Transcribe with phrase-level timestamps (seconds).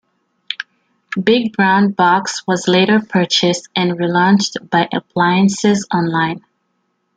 [1.23, 6.43] Big Brown Box was later purchased and relaunched by Appliances Online.